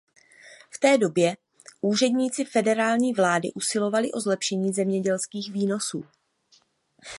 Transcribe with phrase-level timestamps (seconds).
[0.71, 1.37] V té době
[1.81, 6.03] úředníci federální vlády usilovali o zlepšení zemědělských výnosů.